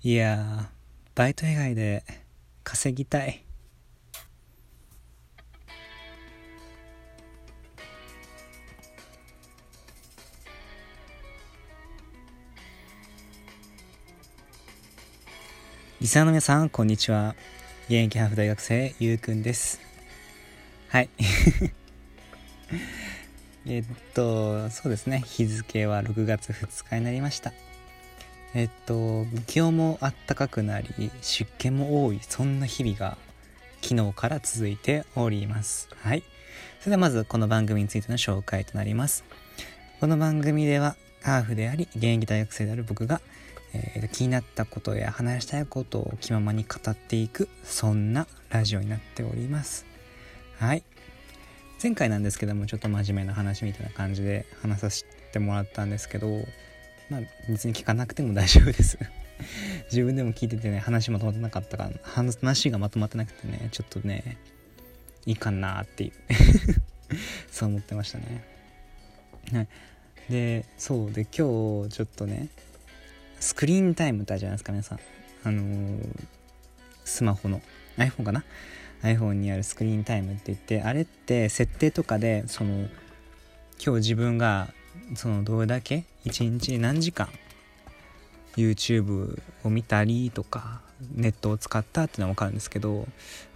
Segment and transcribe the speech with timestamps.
[0.00, 0.70] いや
[1.16, 2.04] バイト以外で
[2.62, 3.42] 稼ぎたい。
[16.00, 17.34] リサーの皆さんこんにちは。
[17.86, 19.80] 現役ハーフ大学生ゆうくんです。
[20.90, 21.10] はい。
[23.66, 23.84] えっ
[24.14, 25.24] とそうですね。
[25.26, 27.52] 日付は6月2日になりました。
[28.54, 33.18] えっと気温もあったかくなり湿気も多いそんな日々が
[33.82, 35.88] 昨日から続いております。
[36.02, 36.22] はい。
[36.80, 39.24] それではまずこの番組についての紹介となります。
[40.00, 43.20] この番組ではハーフであり現役大学生である僕が、
[43.74, 49.86] えー、気になったことや話したいことを気ままに語っていくそんなラジオになっております。
[50.58, 50.82] はい。
[51.82, 56.28] 前回なんですけどもちょっと真面目な話みたいな感じで話させてもらったんですけど
[57.10, 58.98] まあ別に聞かなくても大丈夫です。
[59.90, 64.36] 自分でも聞いててね話まとまってなかったから話がまとまってなくてねちょっとね
[65.26, 66.12] いいかなっていう。
[67.50, 68.44] そう思ってましたね。
[69.52, 69.68] はい。
[70.30, 71.12] でそう。
[71.12, 71.30] で今
[71.84, 72.48] 日ちょっとね
[73.40, 75.00] スクリーンタイムってあるじゃないですか皆さん。
[75.44, 76.26] あのー、
[77.04, 77.62] スマホの。
[77.96, 78.44] iPhone かな
[79.02, 82.88] ？iPhone にあるスクリーンタイムって言ってあれって設定とかでその
[83.84, 84.72] 今日自分が
[85.14, 86.04] そのどれだけ？
[86.24, 87.28] 一日何時間
[88.56, 90.80] ？YouTube を見たりとか
[91.14, 93.06] ネットを使ったっていうのは分かるんですけど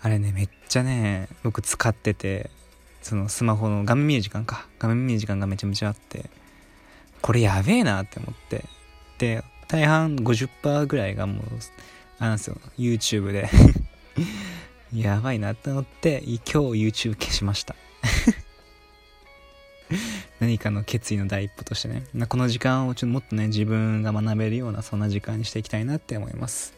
[0.01, 2.51] あれねめっちゃね僕使ってて
[3.03, 4.67] そのスマホの画面見る時間か。
[4.79, 6.31] 画面見る時間がめちゃめちゃあって
[7.21, 8.65] これやべえなって思って。
[9.19, 11.45] で大半50%ぐらいがもう
[12.19, 13.49] あれなんですよ YouTube で。
[14.95, 16.51] やばいなって思って今日
[17.09, 17.75] YouTube 消しました。
[20.41, 22.05] 何かの決意の第一歩としてね。
[22.29, 26.75] この時間をちょっともっとね自分が学べるようなそんな時間にしていきたいなって思います。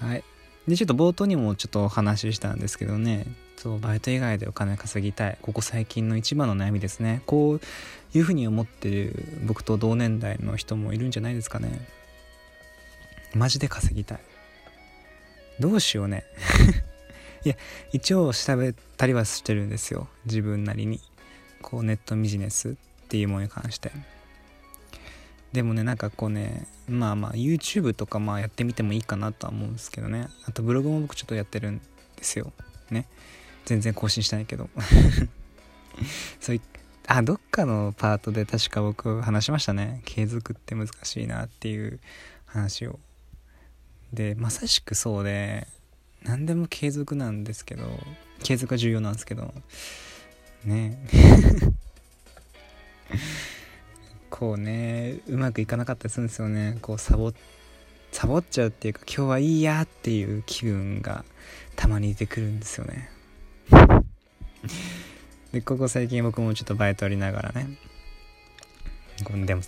[0.00, 0.24] はい。
[0.66, 3.26] でちょっと冒頭にもちょっとお話ししたんですけどね。
[3.56, 5.38] そうバイト以外でお金稼ぎたい。
[5.42, 7.22] ここ最近の一番の悩みですね。
[7.26, 7.60] こう
[8.16, 11.80] いうふうに思ってる僕と同年代の人もいるんじゃないですかね。
[13.34, 14.20] マジで稼ぎたい。
[15.58, 16.24] どうしようね。
[17.44, 17.56] いや
[17.92, 20.08] 一応調べたりはしてるんですよ。
[20.26, 21.00] 自分なりに。
[21.62, 22.74] こうネットビジネスっ
[23.08, 23.90] ていうものに関して。
[25.52, 30.28] でもねなんかこうねまあまあ YouTube とかまあやってみてもいいかなとは思うんですけどね。
[30.46, 31.78] あとブログも僕ちょっとやってるん
[32.16, 32.52] ですよ。
[32.90, 33.06] ね。
[33.64, 34.68] 全然更新してないけど。
[36.40, 36.60] そうい
[37.06, 40.02] あどっかのパートで確か僕話しましたね。
[40.04, 42.00] 継続って難しいなっていう
[42.44, 42.98] 話を。
[44.12, 45.66] でまさしくそうで
[46.22, 47.84] 何でも継続なんですけど
[48.42, 49.54] 継続が重要なんですけど。
[50.64, 50.98] ね。
[54.30, 56.78] こうねうまくいかなかったりするんですよね。
[56.80, 57.32] こうサボ
[58.12, 61.24] サボっちゃうっていうか今日はいいやっていう気分が
[61.76, 63.10] たまに出てくるんですよね。
[65.52, 67.68] でここ最近僕もちょっとバイトありながらね。
[69.46, 69.62] でも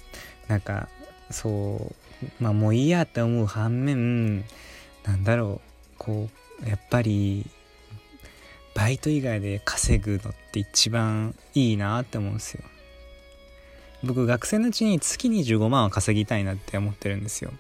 [0.47, 0.89] なんか
[1.31, 4.45] そうまあもういいやって思う反面
[5.05, 5.71] なんだろう。
[5.99, 6.28] こ
[6.65, 7.47] うやっぱり
[8.81, 12.63] バイト以外で稼ぐのって一番いいなって思うんですよ。
[14.03, 17.53] 僕学生のうちに月25万は稼ぎたいなって思ってるんですよ。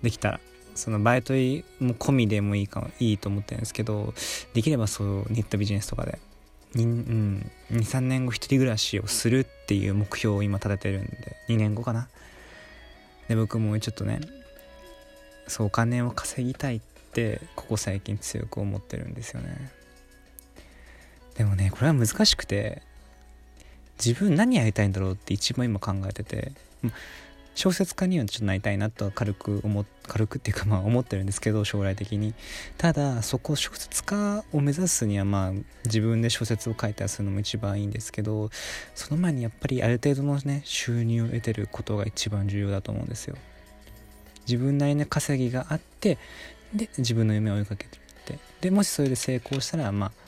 [0.00, 0.40] できたら。
[0.76, 4.14] そのバイトも込みでもいいかいいと思ってるんですけど
[4.54, 6.20] できればそうネットビジネスとかで。
[6.76, 7.50] うん。
[7.72, 11.36] 23年後一人暮らしをするっていう目標を今立ててるんで。
[11.48, 12.08] 2年後かな。
[13.26, 14.20] で僕もちょっとね
[15.48, 16.80] そうお金を稼ぎたいっ
[17.12, 19.76] てここ最近強く思ってるんですよね。
[21.38, 22.82] でもねこれは難しくて
[24.04, 26.52] 自分何やりたいんだろうって一番今考えてて
[27.54, 32.34] 小説家にはちょっとなりたいなとは軽く思軽くっていうかまあ思ってるんですけど将来的に。
[32.76, 35.52] ただそこ小説家を目指すにはまあ
[35.84, 38.50] 自分で小説を書いたりするのも一番いいんですけど
[38.94, 43.36] その前にやっぱりある程度のね収入を得てることが一番重要だと思うんですよ。
[44.46, 46.18] 自分なりの稼ぎがあって
[46.72, 48.38] で自分の夢を追いかけてるって。
[48.60, 50.27] でもしそれで成功したらまあ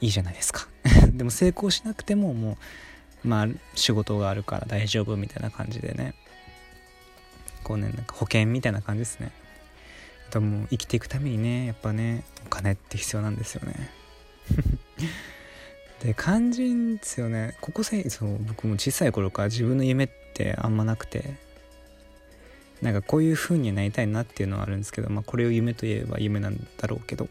[0.00, 0.68] いいじゃないですか。
[1.12, 2.58] でも成功しなくてもも
[3.24, 6.14] うまあ仕事があるから大丈夫みたいな感じでね。
[7.64, 9.32] こうねなんか保険みたいな感じですね。
[10.28, 13.90] あともう生きていくためにねやっぱねお金って必要なんですよね。
[16.02, 17.56] で肝心ですよね。
[17.60, 21.48] ここせそう僕も小さい頃から自分の夢ってあんまなくて。
[22.80, 27.28] なんかこういう風になりたいなっていうのはあるんですけどまあこれを夢といえば夢なんだろうけど。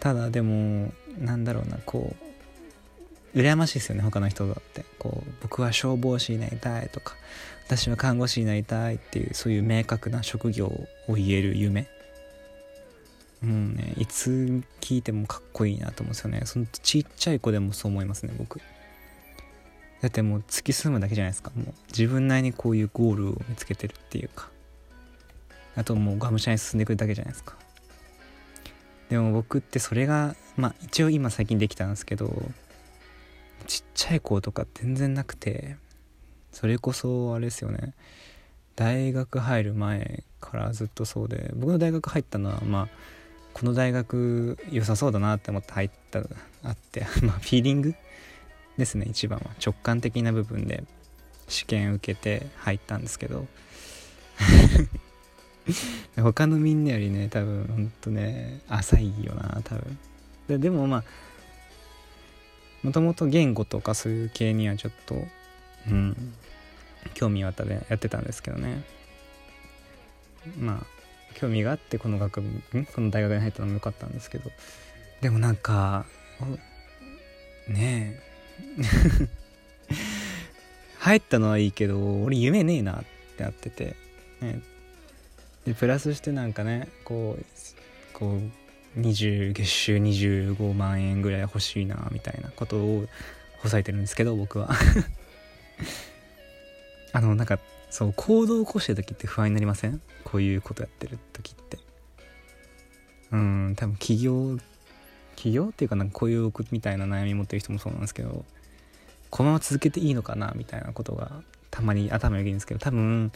[0.00, 2.14] ただでもなんだろうなこ
[3.34, 4.84] う羨ましいですよね他の人だって。
[4.98, 7.16] こう僕は消防士になりたいとか
[7.66, 10.66] 私は看護師になりたいっていうそういう明確な職業
[11.08, 11.88] を言える夢。
[13.42, 16.42] うんねいつ聞いてもかっこいいなと思うんですよね。
[16.44, 18.60] そのちっちゃい子でもそう思いますね僕。
[20.00, 21.50] だってもう突き進むだけじゃないですか。
[21.56, 24.50] もう自分なりにこういうゴールを見つけてるっていうか。
[25.74, 27.56] あともうがむしゃらに進んでいくだけじゃないですか。
[29.12, 32.32] でも僕ってそれがまあ一応今最近できたんですけど
[33.66, 35.76] ちっちゃい子とか全然なくて
[36.50, 37.92] それこそあれですよね。
[38.74, 42.88] 大学入る前からずっとそうで僕の大学入ったのはまあ
[43.52, 46.20] この大学良さそうだなって思って入った
[46.64, 47.94] あって まあフィーリング？
[48.78, 49.50] ですね一番は。
[49.62, 50.84] 直感的な部分で
[51.48, 53.46] 試験受けて入ったんですけど。
[56.16, 59.98] 他のみんなよりね多分ほんとね浅いよな多分。
[60.48, 61.04] ででもまあ
[62.82, 65.16] もともと言語とかそういう系にはちょっと
[65.88, 66.34] うん
[67.14, 68.82] 興味はあったでやってたんですけどね。
[70.58, 70.86] まあ
[71.34, 72.62] 興味があってこの学部
[72.94, 74.50] この大学に入ったのも良かったんですけど。
[75.20, 76.04] でもなんか
[77.68, 78.32] ねえ。
[80.98, 83.04] 入ったのはいいけど俺夢ねえなっ
[83.36, 83.96] てなってて、
[84.40, 84.60] ね、
[85.64, 87.44] でプラスしてなんかねこう
[88.12, 88.38] こ
[88.96, 93.06] う20月収25万円ぐらい欲しいなみたいなことを
[93.58, 94.70] ほさえてるんですけど僕は。
[97.14, 97.58] あのなんか
[97.90, 100.00] そう行動を起こしてる時って不安になりません？
[100.24, 101.78] こういうことやってる時って。
[103.32, 104.58] うん多分起業
[105.36, 108.44] 起業っていうかなんか雇用みたいな悩み持ってる人もそうなんですけど
[109.30, 113.32] このまま続けていいのかなみたいなことがたまに頭よぎるんですけど多分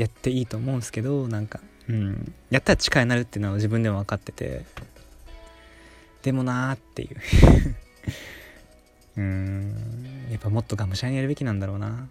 [0.00, 4.64] やっていいと思うんですけどなんかうんやったら力になるっていうのは自分でも分かってて
[6.22, 7.16] でもなーっていう。
[9.16, 9.74] うん
[10.30, 12.08] やっぱもっとがむしゃらにやるべきなんだろうな。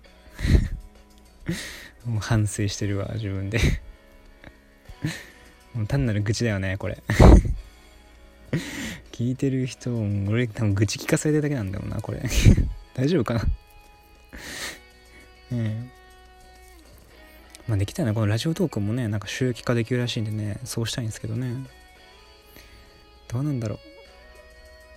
[2.06, 3.59] もう反省してるわ自分で。
[5.74, 7.01] もう単なる愚痴だよねこれ。
[9.12, 9.95] 聞いてる人
[10.27, 12.21] 俺多分愚痴聞かされてるだけなんだよなこれ。
[12.94, 13.42] 大丈夫かな？
[15.53, 15.89] え。
[17.69, 21.68] まあできたらこのラジオトークもねなんか収益化できるらしいんでねそうしたいんですけどね。
[23.27, 23.80] どうなんだろう。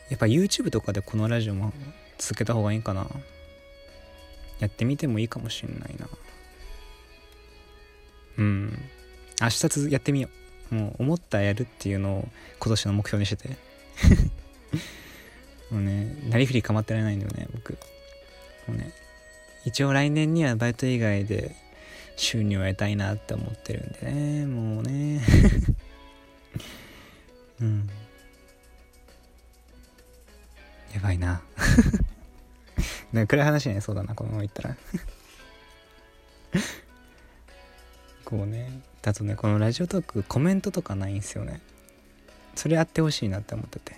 [0.08, 1.74] やっぱ YouTube とかでこのラジオも
[2.16, 3.06] 続けた方がいいかな。
[4.58, 6.08] やってみてもいいかもしんないな。
[8.38, 8.78] うん。
[9.38, 10.30] 明日やってみよ
[10.70, 10.74] う。
[10.74, 12.28] もう思ったらやるっていうのを
[12.58, 13.56] 今年の目標にしてて。
[15.70, 17.74] もうねなりふり構ってられないんだよね僕。
[18.66, 18.92] もうね
[19.66, 21.54] 一応来年にはバイト以外で
[22.22, 25.20] 収入を得たいなって思ってるんでねもうね。
[27.60, 27.90] うん。
[30.94, 31.42] やばいな。
[33.12, 34.76] なんか暗い話ねそうだなこのまま言ったら。
[38.24, 41.60] こうねだとねこのラジオトークコメントとかないんですよね。
[42.54, 43.96] それやってほしいなって思ってて。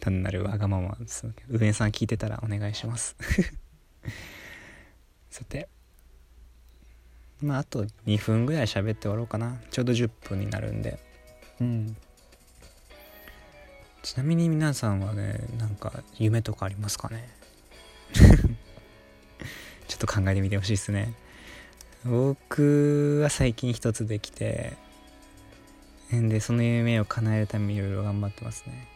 [0.00, 3.14] 単なるわがままです上さん聞いてたらお願いします。
[5.30, 5.68] さて
[7.42, 9.56] まああと2分ぐらい喋って終わろうかな。
[9.70, 10.98] ちょうど10分になるんで。
[11.60, 11.96] うん。
[14.02, 17.28] ちなみに皆さんはねなんか夢とかありますかね？
[19.88, 21.12] ちょっと考えてみてほしいですね。
[22.04, 24.74] 僕は最近一つできて
[26.12, 28.88] でその夢を叶えるためにいろいろ頑張ってますね。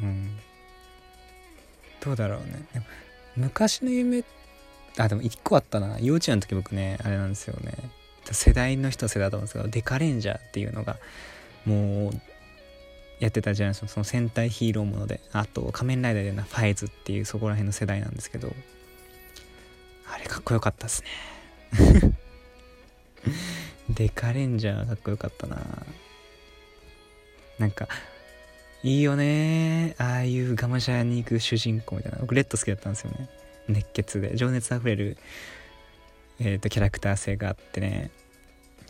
[0.00, 0.38] うん。
[2.00, 2.66] どうだろうね。
[3.36, 4.22] 昔の夢
[4.98, 5.98] あでも1個あったな。
[6.00, 7.72] 幼稚園の時僕ねあれなんですよね。
[8.30, 10.96] 世代の人世代だと思うんですけどデカレンジャーっていうのが
[11.64, 12.20] もう
[13.18, 18.52] やってたじゃないですかその戦隊ヒーローものであと仮面ライダーでなファイズっていうそこら辺の世代なんですけど
[20.12, 22.14] あれかっこよかったっすね。
[23.88, 25.86] デカレンジャーかっこよかったな。
[27.58, 27.88] なんか
[28.82, 32.18] いいよねああいうガマシャに行く主人公みたいな。
[32.18, 33.28] 僕レッド好きだったんですよね。
[33.68, 35.16] 熱血で情熱あふれる
[36.38, 38.10] え、ー、とキャラクター性があってね。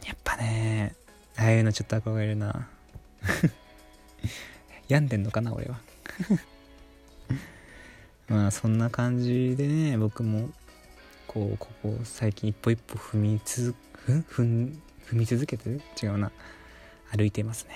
[0.06, 0.94] やっぱね
[1.36, 2.68] ああいうのちょっと憧れるな。
[4.88, 5.80] 病んでんのかな俺は。
[8.28, 10.50] まあそんな感じでね僕も
[11.26, 14.72] こうここ最近一歩一歩踏みつふ踏
[15.12, 16.32] み続けてる違うな
[17.14, 17.74] 歩いていますね。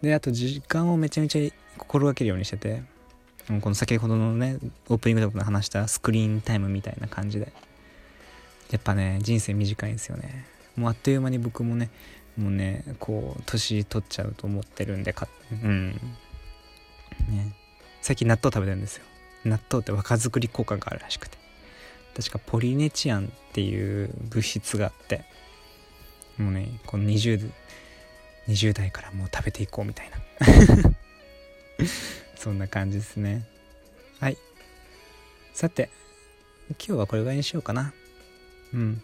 [0.00, 2.93] であと時間をめちゃめちゃ心がけるようにしてて。
[3.60, 4.58] この先ほどのね
[4.88, 7.52] オープニングで話したスクリーンタイムみたいな感じで。
[8.70, 10.46] やっぱね人生短いんですよね。
[10.76, 11.90] もうあっという間に僕もね
[12.36, 15.92] もうねこう年取っちゃうと思ってるんでかうん。
[17.28, 17.54] ね。
[18.00, 19.04] 最近納豆食べてるんですよ。
[19.44, 21.38] 納豆って若作り効果があるらしくて。
[22.16, 25.24] 確かポリネチアンっていう物質があって。
[26.38, 27.50] もうねこの 20,
[28.48, 30.16] 20代からもう食べていこうみたいな。
[32.36, 33.46] そんな感じですね。
[34.20, 34.38] はい。
[35.52, 35.90] さて
[36.70, 37.92] 今日はこれぐらいにしようかな。
[38.72, 39.02] うん。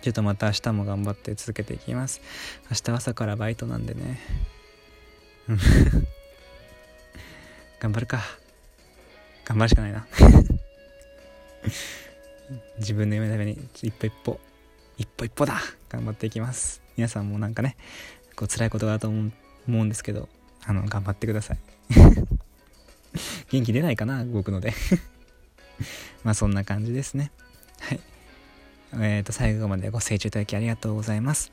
[0.00, 2.20] ちょっとまた明日も頑張って続けていきます。
[2.70, 4.20] 明日朝からバイトなんでね。
[7.78, 8.22] 頑張るか。
[9.44, 10.06] 頑張るしかないな。
[12.78, 14.40] 自分の夢のために一歩一歩
[14.98, 15.60] 一歩一歩だ。
[15.88, 16.82] 頑張っていきます。
[16.96, 17.76] 皆さんもなんかね
[18.34, 19.30] こう辛いことがあると思
[19.68, 20.28] うんですけど。
[20.64, 21.58] あの頑張ってください。
[23.50, 24.72] 元気出ないかな動くので。
[26.24, 27.30] まあそんな感じですね。
[27.80, 28.00] はい。
[28.94, 31.52] えっ、ー、と最後までご清聴いただきありがとうございます。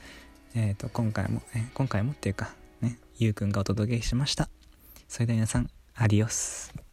[0.55, 4.49] えっ、ー、と今回も、え今回もっていうかねゆうくんがお届けしました。
[5.07, 6.88] それでは皆さんアディオス。